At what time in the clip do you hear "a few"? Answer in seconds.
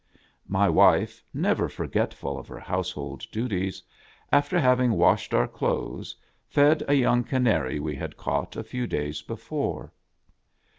8.55-8.87